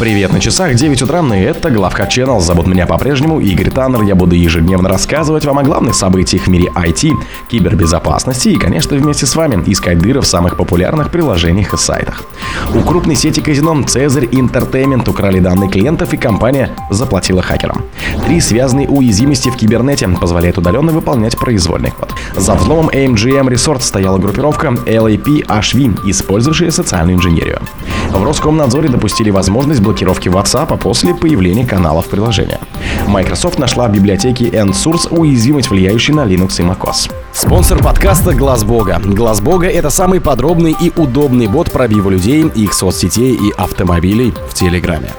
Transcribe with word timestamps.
Привет 0.00 0.32
на 0.32 0.40
часах 0.40 0.74
9 0.76 1.02
утра, 1.02 1.20
и 1.36 1.40
это 1.42 1.68
Главка 1.68 2.04
Channel. 2.04 2.40
Зовут 2.40 2.66
меня 2.66 2.86
по-прежнему 2.86 3.38
Игорь 3.38 3.70
Таннер. 3.70 4.00
Я 4.00 4.14
буду 4.14 4.34
ежедневно 4.34 4.88
рассказывать 4.88 5.44
вам 5.44 5.58
о 5.58 5.62
главных 5.62 5.94
событиях 5.94 6.44
в 6.44 6.48
мире 6.48 6.72
IT, 6.74 7.12
кибербезопасности 7.50 8.48
и, 8.48 8.56
конечно, 8.56 8.96
вместе 8.96 9.26
с 9.26 9.36
вами 9.36 9.62
искать 9.66 9.98
дыры 9.98 10.22
в 10.22 10.26
самых 10.26 10.56
популярных 10.56 11.10
приложениях 11.10 11.74
и 11.74 11.76
сайтах. 11.76 12.24
У 12.74 12.80
крупной 12.80 13.14
сети 13.14 13.40
казино 13.40 13.82
Цезарь 13.82 14.24
Entertainment 14.24 15.06
украли 15.10 15.38
данные 15.38 15.68
клиентов 15.68 16.14
и 16.14 16.16
компания 16.16 16.70
заплатила 16.88 17.42
хакерам. 17.42 17.84
Три 18.24 18.40
связанные 18.40 18.88
уязвимости 18.88 19.50
в 19.50 19.56
кибернете 19.56 20.08
позволяют 20.08 20.56
удаленно 20.56 20.92
выполнять 20.92 21.36
произвольный 21.36 21.90
код. 21.90 22.10
За 22.36 22.54
взломом 22.54 22.88
AMGM 22.88 23.48
Resort 23.48 23.80
стояла 23.80 24.18
группировка 24.18 24.68
LAP-HV, 24.68 26.08
использовавшая 26.10 26.70
социальную 26.70 27.16
инженерию. 27.16 27.60
В 28.10 28.24
Роскомнадзоре 28.24 28.88
допустили 28.88 29.30
возможность 29.30 29.80
блокировки 29.80 30.28
WhatsApp 30.28 30.76
после 30.78 31.14
появления 31.14 31.66
каналов 31.66 32.06
приложения. 32.06 32.58
Microsoft 33.06 33.58
нашла 33.58 33.88
в 33.88 33.92
библиотеке 33.92 34.46
NSource 34.46 35.08
уязвимость, 35.10 35.70
влияющую 35.70 36.16
на 36.16 36.24
Linux 36.24 36.60
и 36.60 36.62
macOS. 36.62 37.10
Спонсор 37.32 37.82
подкаста 37.82 38.34
Глаз 38.34 38.64
Бога. 38.64 39.00
Глаз 39.04 39.40
Бога 39.40 39.68
это 39.68 39.90
самый 39.90 40.20
подробный 40.20 40.76
и 40.80 40.92
удобный 40.96 41.46
бот 41.46 41.70
пробива 41.70 42.10
людей, 42.10 42.44
их 42.54 42.74
соцсетей 42.74 43.34
и 43.34 43.52
автомобилей 43.56 44.34
в 44.48 44.54
Телеграме. 44.54 45.10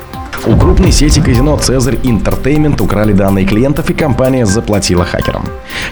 У 0.48 0.55
крупной 0.58 0.91
сети 0.91 1.22
казино 1.22 1.55
Цезарь 1.58 1.98
Entertainment 1.98 2.82
украли 2.82 3.13
данные 3.13 3.45
клиентов 3.45 3.91
и 3.91 3.94
компания 3.94 4.48
заплатила 4.48 5.05
хакерам. 5.05 5.45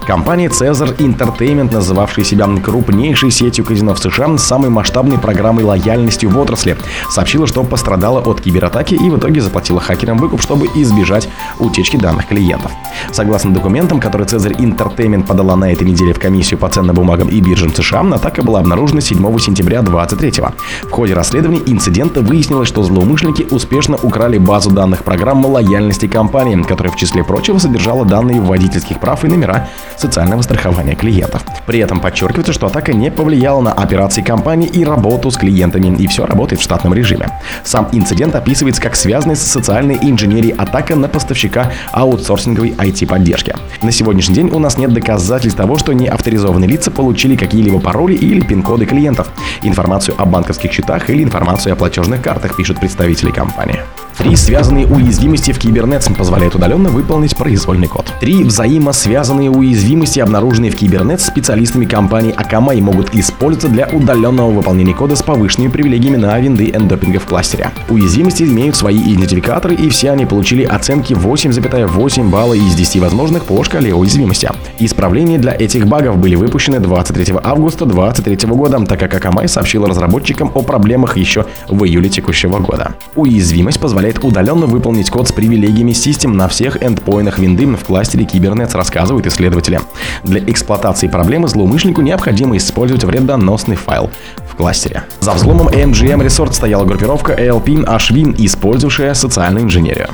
Компания 0.08 0.48
Caesar 0.48 0.98
Entertainment, 0.98 1.72
называвшая 1.72 2.26
себя 2.26 2.48
крупнейшей 2.64 3.30
сетью 3.30 3.64
казино 3.64 3.94
в 3.94 4.00
США, 4.00 4.36
с 4.40 4.44
самой 4.44 4.72
масштабной 4.72 5.20
программой 5.20 5.66
лояльности 5.66 6.26
в 6.26 6.36
отрасли, 6.40 6.76
сообщила, 7.12 7.46
что 7.46 7.64
пострадала 7.64 8.22
от 8.22 8.42
кибератаки 8.42 8.96
и 8.96 9.10
в 9.12 9.20
итоге 9.20 9.40
заплатила 9.40 9.80
хакерам 9.80 10.18
выкуп, 10.18 10.42
чтобы 10.42 10.66
избежать 10.74 11.30
утечки 11.60 11.98
данных 11.98 12.28
клиентов. 12.28 12.72
Согласно 13.12 13.54
документам, 13.54 14.00
которые 14.00 14.28
Caesar 14.28 14.58
Entertainment 14.58 15.28
подала 15.28 15.56
на 15.56 15.72
этой 15.72 15.88
неделе 15.88 16.14
в 16.14 16.20
комиссию 16.20 16.60
по 16.60 16.70
ценным 16.70 16.96
бумагам 16.96 17.30
и 17.30 17.40
биржам 17.40 17.74
США, 17.74 18.02
атака 18.16 18.42
была 18.42 18.62
обнаружена 18.62 19.02
7 19.02 19.38
сентября 19.38 19.84
2023 19.84 20.44
В 20.88 20.92
ходе 20.92 21.14
расследования 21.14 21.62
инцидента 21.68 22.22
выяснилось, 22.22 22.68
что 22.68 22.82
злоумышленники 22.82 23.46
успешно 23.52 23.96
украли 24.02 24.39
базу 24.40 24.72
данных 24.72 25.04
программы 25.04 25.48
лояльности 25.48 26.08
компании, 26.08 26.62
которая 26.64 26.92
в 26.92 26.96
числе 26.96 27.24
прочего 27.24 27.58
содержала 27.60 28.06
данные 28.06 28.42
водительских 28.42 29.00
прав 29.00 29.24
и 29.24 29.28
номера 29.28 29.68
социального 29.98 30.42
страхования 30.42 30.96
клиентов. 30.96 31.44
При 31.66 31.80
этом 31.80 32.00
подчеркивается, 32.00 32.54
что 32.54 32.68
атака 32.68 32.94
не 32.94 33.12
повлияла 33.12 33.62
на 33.62 33.74
операции 33.74 34.22
компании 34.22 34.68
и 34.68 34.84
работу 34.84 35.32
с 35.32 35.38
клиентами, 35.38 35.96
и 35.98 36.08
все 36.08 36.26
работает 36.26 36.62
в 36.62 36.64
штатном 36.64 36.94
режиме. 36.94 37.28
Сам 37.64 37.90
инцидент 37.92 38.36
описывается 38.36 38.82
как 38.82 38.96
связанный 38.96 39.36
с 39.36 39.42
социальной 39.42 39.98
инженерией 40.02 40.56
атака 40.56 40.96
на 40.96 41.08
поставщика 41.08 41.72
аутсорсинговой 41.92 42.72
IT-поддержки. 42.72 43.56
На 43.82 43.92
сегодняшний 43.92 44.36
день 44.36 44.50
у 44.50 44.60
нас 44.60 44.78
нет 44.78 44.94
доказательств 44.94 45.58
того, 45.58 45.78
что 45.78 45.94
неавторизованные 45.94 46.70
лица 46.70 46.92
получили 46.92 47.36
какие-либо 47.36 47.80
пароли 47.80 48.16
или 48.16 48.42
пин-коды 48.42 48.86
клиентов, 48.86 49.30
информацию 49.62 50.16
о 50.18 50.26
банковских 50.26 50.72
счетах 50.72 51.10
или 51.10 51.24
информацию 51.24 51.74
о 51.74 51.76
платежных 51.76 52.22
картах, 52.22 52.56
пишут 52.56 52.80
представители 52.80 53.32
компании. 53.32 53.80
Три 54.20 54.36
связанные 54.36 54.86
уязвимости 54.86 55.54
в 55.54 55.60
Кибернет 55.60 56.06
позволяют 56.18 56.54
удаленно 56.54 56.90
выполнить 56.90 57.38
произвольный 57.38 57.88
код. 57.88 58.14
Три 58.20 58.44
взаимосвязанные 58.44 59.50
уязвимости, 59.50 60.20
обнаруженные 60.20 60.72
в 60.72 60.76
Кибернет 60.76 61.22
специалистами 61.22 61.86
компании 61.86 62.36
Akamai, 62.36 62.82
могут 62.82 63.16
использоваться 63.16 63.70
для 63.70 63.88
удаленного 63.88 64.52
выполнения 64.52 64.94
кода 64.94 65.16
с 65.16 65.24
повышенными 65.24 65.72
привилегиями 65.72 66.18
на 66.18 66.38
винды 66.38 66.70
эндопинга 66.70 67.20
в 67.20 67.26
кластере. 67.26 67.72
Уязвимости 67.88 68.44
имеют 68.44 68.76
свои 68.76 68.98
идентификаторы, 68.98 69.74
и 69.76 69.88
все 69.88 70.12
они 70.12 70.26
получили 70.26 70.66
оценки 70.66 71.14
8,8 71.14 72.30
балла 72.30 72.56
из 72.56 72.76
10 72.76 73.00
возможных 73.00 73.46
по 73.46 73.64
шкале 73.64 73.94
уязвимости. 73.94 74.50
Исправления 74.80 75.38
для 75.38 75.54
этих 75.54 75.88
багов 75.88 76.18
были 76.18 76.36
выпущены 76.36 76.82
23 76.82 77.36
августа 77.42 77.86
2023 77.86 78.50
года, 78.50 78.86
так 78.86 79.00
как 79.00 79.14
Akamai 79.14 79.48
сообщила 79.48 79.88
разработчикам 79.88 80.52
о 80.54 80.62
проблемах 80.62 81.16
еще 81.16 81.46
в 81.70 81.86
июле 81.86 82.10
текущего 82.10 82.60
года. 82.60 82.96
Уязвимость 83.16 83.80
позволяет 83.80 84.09
позволяет 84.10 84.24
удаленно 84.24 84.66
выполнить 84.66 85.10
код 85.10 85.28
с 85.28 85.32
привилегиями 85.32 85.94
систем 85.94 86.36
на 86.36 86.48
всех 86.48 86.82
эндпоинтах 86.82 87.40
винды 87.40 87.66
в 87.68 87.84
кластере 87.84 88.26
Kubernetes, 88.26 88.76
рассказывают 88.76 89.28
исследователи. 89.28 89.80
Для 90.24 90.40
эксплуатации 90.40 91.08
проблемы 91.08 91.48
злоумышленнику 91.48 92.02
необходимо 92.02 92.58
использовать 92.58 93.04
вредоносный 93.04 93.76
файл 93.76 94.10
в 94.50 94.56
кластере. 94.56 95.04
За 95.20 95.34
взломом 95.34 95.68
AMGM 95.68 96.26
Resort 96.26 96.54
стояла 96.54 96.86
группировка 96.86 97.34
ALP-HV, 97.34 98.36
использовавшая 98.46 99.14
социальную 99.14 99.66
инженерию. 99.66 100.10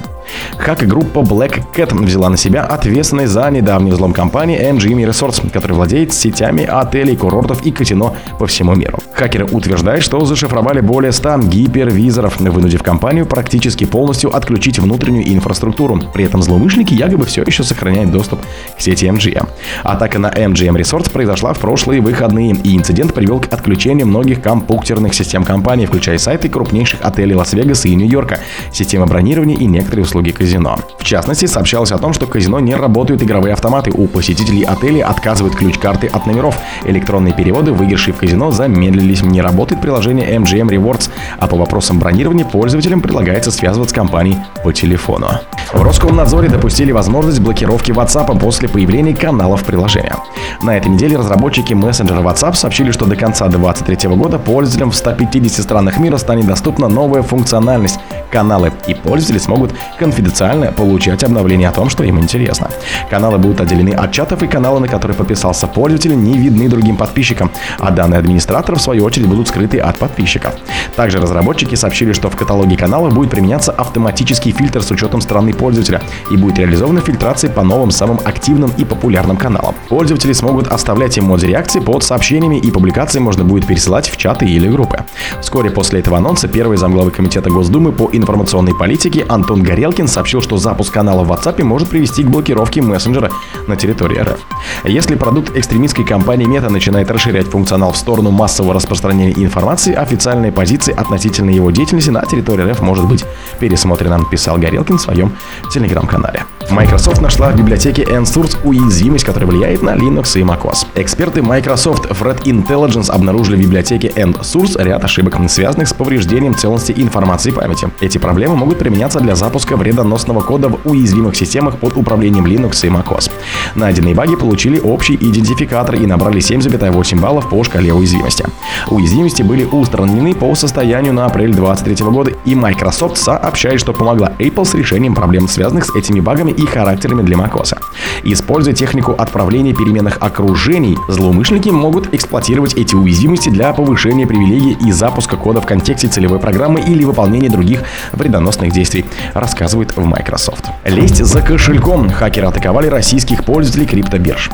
Хак-группа 0.57 1.19
Black 1.19 1.61
Cat 1.75 1.93
взяла 1.93 2.29
на 2.29 2.37
себя 2.37 2.63
ответственность 2.63 3.31
за 3.31 3.49
недавний 3.49 3.91
взлом 3.91 4.13
компании 4.13 4.59
MGM 4.59 5.09
Resorts, 5.09 5.49
которая 5.51 5.75
владеет 5.75 6.13
сетями 6.13 6.63
отелей, 6.63 7.15
курортов 7.15 7.65
и 7.65 7.71
казино 7.71 8.15
по 8.39 8.47
всему 8.47 8.75
миру. 8.75 8.99
Хакеры 9.13 9.45
утверждают, 9.45 10.03
что 10.03 10.25
зашифровали 10.25 10.81
более 10.81 11.11
100 11.11 11.39
гипервизоров, 11.49 12.39
вынудив 12.39 12.83
компанию 12.83 13.25
практически 13.25 13.85
полностью 13.85 14.35
отключить 14.35 14.79
внутреннюю 14.79 15.31
инфраструктуру. 15.33 16.01
При 16.13 16.25
этом 16.25 16.41
злоумышленники 16.41 16.93
якобы 16.93 17.25
все 17.25 17.43
еще 17.43 17.63
сохраняют 17.63 18.11
доступ 18.11 18.39
к 18.77 18.81
сети 18.81 19.05
MGM. 19.05 19.47
Атака 19.83 20.19
на 20.19 20.31
MGM 20.31 20.75
Resorts 20.75 21.11
произошла 21.11 21.53
в 21.53 21.59
прошлые 21.59 22.01
выходные, 22.01 22.55
и 22.63 22.75
инцидент 22.75 23.13
привел 23.13 23.39
к 23.39 23.53
отключению 23.53 24.07
многих 24.07 24.41
компьютерных 24.41 25.13
систем 25.13 25.43
компании, 25.43 25.85
включая 25.85 26.17
сайты 26.17 26.49
крупнейших 26.49 26.99
отелей 27.03 27.35
Лас-Вегаса 27.35 27.87
и 27.87 27.95
Нью-Йорка, 27.95 28.39
системы 28.71 29.05
бронирования 29.05 29.55
и 29.55 29.65
некоторые 29.65 30.03
услуги 30.03 30.14
услуги 30.15 30.31
казино. 30.31 30.77
В 30.97 31.03
частности, 31.03 31.45
сообщалось 31.45 31.91
о 31.91 31.97
том, 31.97 32.13
что 32.13 32.25
казино 32.25 32.59
не 32.61 32.73
работают 32.73 33.21
игровые 33.21 33.53
автоматы, 33.53 33.91
у 33.91 34.07
посетителей 34.07 34.63
отелей 34.63 35.03
отказывают 35.03 35.55
ключ-карты 35.55 36.07
от 36.07 36.25
номеров, 36.25 36.57
электронные 36.85 37.33
переводы, 37.33 37.73
выигрыши 37.73 38.13
в 38.13 38.17
казино 38.17 38.51
замедлились, 38.51 39.23
не 39.23 39.41
работает 39.41 39.81
приложение 39.81 40.37
MGM 40.37 40.69
Rewards, 40.69 41.09
а 41.37 41.47
по 41.47 41.57
вопросам 41.57 41.99
бронирования 41.99 42.45
пользователям 42.45 43.01
предлагается 43.01 43.51
связываться 43.51 43.93
с 43.93 43.95
компанией 43.95 44.37
по 44.63 44.71
телефону. 44.71 45.27
В 45.73 45.83
Роскомнадзоре 45.83 46.47
допустили 46.47 46.93
возможность 46.93 47.39
блокировки 47.39 47.91
WhatsApp 47.91 48.39
после 48.39 48.69
появления 48.69 49.13
каналов 49.13 49.65
приложения. 49.65 50.15
На 50.61 50.77
этой 50.77 50.87
неделе 50.87 51.17
разработчики 51.17 51.73
мессенджера 51.73 52.21
WhatsApp 52.21 52.55
сообщили, 52.55 52.91
что 52.91 53.05
до 53.05 53.17
конца 53.17 53.47
2023 53.47 54.09
года 54.15 54.39
пользователям 54.39 54.91
в 54.91 54.95
150 54.95 55.63
странах 55.63 55.99
мира 55.99 56.17
станет 56.17 56.45
доступна 56.45 56.87
новая 56.87 57.23
функциональность 57.23 57.99
каналы, 58.31 58.71
и 58.87 58.93
пользователи 58.93 59.37
смогут 59.37 59.71
конфиденциально 59.99 60.71
получать 60.71 61.23
обновления 61.23 61.69
о 61.69 61.71
том, 61.71 61.89
что 61.89 62.03
им 62.03 62.19
интересно. 62.19 62.69
Каналы 63.09 63.37
будут 63.37 63.61
отделены 63.61 63.91
от 63.91 64.11
чатов, 64.11 64.43
и 64.43 64.47
каналы, 64.47 64.79
на 64.79 64.87
которые 64.87 65.15
подписался 65.15 65.67
пользователь, 65.67 66.15
не 66.15 66.37
видны 66.37 66.69
другим 66.69 66.97
подписчикам, 66.97 67.51
а 67.79 67.91
данные 67.91 68.19
администратора, 68.19 68.75
в 68.77 68.81
свою 68.81 69.05
очередь, 69.05 69.27
будут 69.27 69.47
скрыты 69.47 69.79
от 69.79 69.97
подписчиков. 69.97 70.53
Также 70.95 71.19
разработчики 71.19 71.75
сообщили, 71.75 72.13
что 72.13 72.29
в 72.29 72.35
каталоге 72.35 72.77
каналов 72.77 73.13
будет 73.13 73.31
применяться 73.31 73.71
автоматический 73.71 74.51
фильтр 74.51 74.81
с 74.81 74.91
учетом 74.91 75.21
страны 75.21 75.53
пользователя 75.53 76.01
и 76.31 76.37
будет 76.37 76.59
реализована 76.59 77.01
фильтрация 77.01 77.49
по 77.49 77.63
новым 77.63 77.91
самым 77.91 78.19
активным 78.23 78.71
и 78.77 78.85
популярным 78.85 79.37
каналам. 79.37 79.75
Пользователи 79.89 80.33
смогут 80.33 80.67
оставлять 80.67 81.17
эмодзи 81.19 81.45
реакции 81.45 81.79
под 81.79 82.03
сообщениями 82.03 82.57
и 82.57 82.71
публикации 82.71 83.19
можно 83.19 83.43
будет 83.43 83.65
пересылать 83.65 84.09
в 84.09 84.17
чаты 84.17 84.45
или 84.45 84.67
группы. 84.67 85.03
Вскоре 85.41 85.69
после 85.69 85.99
этого 85.99 86.17
анонса 86.17 86.47
первый 86.47 86.77
замглавы 86.77 87.11
комитета 87.11 87.49
Госдумы 87.49 87.91
по 87.91 88.09
информационной 88.25 88.73
политики 88.73 89.23
Антон 89.29 89.61
Горелкин 89.61 90.07
сообщил, 90.07 90.41
что 90.41 90.57
запуск 90.57 90.91
канала 90.91 91.23
в 91.23 91.31
WhatsApp 91.31 91.63
может 91.63 91.89
привести 91.89 92.23
к 92.23 92.27
блокировке 92.27 92.81
мессенджера 92.81 93.29
на 93.67 93.75
территории 93.75 94.17
РФ. 94.17 94.39
Если 94.83 95.13
продукт 95.13 95.55
экстремистской 95.55 96.03
компании 96.03 96.45
Мета 96.45 96.71
начинает 96.71 97.11
расширять 97.11 97.45
функционал 97.45 97.91
в 97.91 97.97
сторону 97.97 98.31
массового 98.31 98.73
распространения 98.73 99.33
информации, 99.33 99.93
официальная 99.93 100.51
позиция 100.51 100.95
относительно 100.95 101.51
его 101.51 101.69
деятельности 101.69 102.09
на 102.09 102.25
территории 102.25 102.63
РФ 102.63 102.81
может 102.81 103.07
быть 103.07 103.23
пересмотрена, 103.59 104.19
писал 104.31 104.57
Горелкин 104.57 104.97
в 104.97 105.01
своем 105.01 105.37
телеграм-канале. 105.71 106.45
Microsoft 106.71 107.21
нашла 107.21 107.51
в 107.51 107.55
библиотеке 107.55 108.03
NSource 108.03 108.57
уязвимость, 108.63 109.23
которая 109.23 109.49
влияет 109.49 109.81
на 109.83 109.91
Linux 109.91 110.39
и 110.39 110.43
macOS. 110.43 110.87
Эксперты 110.95 111.41
Microsoft 111.41 112.05
Threat 112.05 112.43
Intelligence 112.43 113.09
обнаружили 113.09 113.55
в 113.57 113.59
библиотеке 113.59 114.07
NSource 114.15 114.83
ряд 114.83 115.03
ошибок, 115.03 115.37
связанных 115.47 115.87
с 115.87 115.93
повреждением 115.93 116.55
целостности 116.55 116.99
информации 116.99 117.51
памяти. 117.51 117.89
Эти 118.01 118.17
проблемы 118.17 118.55
могут 118.55 118.79
применяться 118.79 119.19
для 119.19 119.35
запуска 119.35 119.77
вредоносного 119.77 120.41
кода 120.41 120.69
в 120.69 120.79
уязвимых 120.85 121.35
системах 121.35 121.77
под 121.77 121.95
управлением 121.97 122.45
Linux 122.45 122.85
и 122.85 122.89
macOS. 122.89 123.31
Найденные 123.75 124.15
баги 124.15 124.35
получили 124.35 124.79
общий 124.79 125.15
идентификатор 125.15 125.95
и 125.95 126.05
набрали 126.05 126.39
7,8 126.39 127.19
баллов 127.19 127.49
по 127.49 127.63
шкале 127.63 127.93
уязвимости. 127.93 128.45
Уязвимости 128.89 129.43
были 129.43 129.65
устранены 129.65 130.33
по 130.33 130.53
состоянию 130.55 131.13
на 131.13 131.25
апрель 131.25 131.53
2023 131.53 132.05
года, 132.07 132.31
и 132.45 132.55
Microsoft 132.55 133.17
сообщает, 133.17 133.79
что 133.79 133.93
помогла 133.93 134.33
Apple 134.39 134.65
с 134.65 134.73
решением 134.73 135.13
проблем, 135.13 135.47
связанных 135.47 135.85
с 135.85 135.95
этими 135.95 136.19
багами 136.19 136.54
и 136.55 136.65
характерами 136.65 137.21
для 137.21 137.37
macOS. 137.37 137.77
Используя 138.23 138.73
технику 138.73 139.11
отправления 139.13 139.73
переменных 139.73 140.17
окружений, 140.19 140.97
злоумышленники 141.07 141.69
могут 141.69 142.13
эксплуатировать 142.13 142.73
эти 142.73 142.95
уязвимости 142.95 143.49
для 143.49 143.73
повышения 143.73 144.25
привилегий 144.25 144.77
и 144.85 144.91
запуска 144.91 145.37
кода 145.37 145.61
в 145.61 145.65
контексте 145.65 146.07
целевой 146.07 146.39
программы 146.39 146.81
или 146.81 147.03
выполнения 147.03 147.49
других 147.49 147.83
вредоносных 148.13 148.71
действий, 148.71 149.05
рассказывает 149.33 149.95
в 149.95 150.05
Microsoft. 150.05 150.65
Лезть 150.85 151.23
за 151.23 151.41
кошельком. 151.41 152.09
Хакеры 152.09 152.47
атаковали 152.47 152.87
российских 152.87 153.43
пользователей 153.43 153.85
криптобирж. 153.85 154.49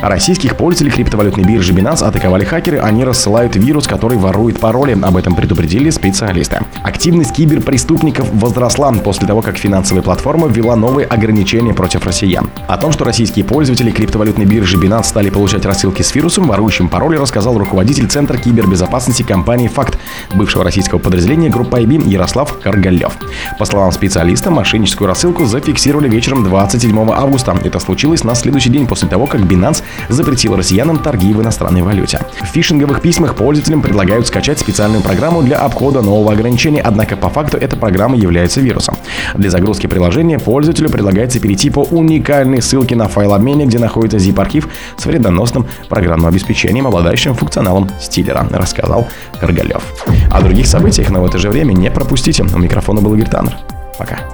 Российских 0.00 0.56
пользователей 0.56 0.90
криптовалютной 0.90 1.44
биржи 1.44 1.72
Binance 1.72 2.04
атаковали 2.04 2.44
хакеры, 2.44 2.78
они 2.78 3.04
рассылают 3.04 3.56
вирус, 3.56 3.86
который 3.86 4.18
ворует 4.18 4.60
пароли, 4.60 4.96
об 5.00 5.16
этом 5.16 5.34
предупредили 5.34 5.90
специалисты. 5.90 6.60
Активность 6.82 7.32
киберпреступников 7.34 8.28
возросла 8.32 8.92
после 8.92 9.26
того, 9.26 9.42
как 9.42 9.56
финансовая 9.56 10.02
платформа 10.02 10.46
ввела 10.46 10.76
новые 10.76 11.06
ограничения 11.06 11.72
против 11.72 12.06
россиян. 12.06 12.50
О 12.68 12.76
том, 12.76 12.92
что 12.92 13.04
российские 13.04 13.44
пользователи 13.44 13.90
криптовалютной 13.90 14.44
биржи 14.44 14.76
Binance 14.76 15.04
стали 15.04 15.30
получать 15.30 15.64
рассылки 15.64 16.02
с 16.02 16.14
вирусом, 16.14 16.48
ворующим 16.48 16.88
пароли, 16.88 17.16
рассказал 17.16 17.56
руководитель 17.56 18.06
Центра 18.06 18.36
кибербезопасности 18.36 19.22
компании 19.22 19.68
«Факт», 19.68 19.98
бывшего 20.34 20.64
российского 20.64 20.98
подразделения 20.98 21.48
группы 21.48 21.78
IB 21.78 22.08
Ярослав 22.08 22.58
Каргалев. 22.60 23.12
По 23.58 23.64
словам 23.64 23.92
специалиста, 23.92 24.50
мошенническую 24.50 25.08
рассылку 25.08 25.46
зафиксировали 25.46 26.08
вечером 26.08 26.44
27 26.44 27.10
августа. 27.10 27.56
Это 27.64 27.78
случилось 27.78 28.24
на 28.24 28.34
следующий 28.34 28.70
день 28.70 28.86
после 28.86 29.08
того, 29.08 29.26
как 29.26 29.40
Binance 29.40 29.63
запретил 30.08 30.56
россиянам 30.56 30.98
торги 30.98 31.32
в 31.32 31.42
иностранной 31.42 31.82
валюте. 31.82 32.20
В 32.42 32.46
фишинговых 32.46 33.00
письмах 33.00 33.34
пользователям 33.34 33.82
предлагают 33.82 34.26
скачать 34.26 34.58
специальную 34.58 35.02
программу 35.02 35.42
для 35.42 35.58
обхода 35.58 36.02
нового 36.02 36.32
ограничения, 36.32 36.80
однако 36.80 37.16
по 37.16 37.28
факту 37.28 37.56
эта 37.56 37.76
программа 37.76 38.16
является 38.16 38.60
вирусом. 38.60 38.96
Для 39.34 39.50
загрузки 39.50 39.86
приложения 39.86 40.38
пользователю 40.38 40.90
предлагается 40.90 41.40
перейти 41.40 41.70
по 41.70 41.80
уникальной 41.80 42.60
ссылке 42.60 42.96
на 42.96 43.08
файл 43.08 43.32
обмене, 43.34 43.66
где 43.66 43.78
находится 43.78 44.18
zip-архив 44.18 44.68
с 44.96 45.06
вредоносным 45.06 45.66
программным 45.88 46.28
обеспечением, 46.28 46.86
обладающим 46.86 47.34
функционалом 47.34 47.88
стилера, 48.00 48.46
рассказал 48.50 49.06
Каргалев. 49.40 49.82
О 50.30 50.40
других 50.40 50.66
событиях, 50.66 51.10
но 51.10 51.20
в 51.20 51.26
это 51.26 51.38
же 51.38 51.50
время 51.50 51.72
не 51.72 51.90
пропустите. 51.90 52.42
У 52.42 52.58
микрофона 52.58 53.00
был 53.00 53.14
Игорь 53.14 53.28
Таннер. 53.28 53.56
Пока. 53.98 54.33